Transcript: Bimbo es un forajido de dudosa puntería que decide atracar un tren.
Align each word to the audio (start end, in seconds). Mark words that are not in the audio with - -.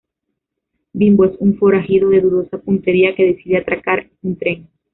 Bimbo 0.93 1.25
es 1.25 1.33
un 1.37 1.59
forajido 1.59 2.09
de 2.09 2.21
dudosa 2.21 2.57
puntería 2.57 3.13
que 3.13 3.35
decide 3.35 3.57
atracar 3.59 4.09
un 4.23 4.35
tren. 4.35 4.67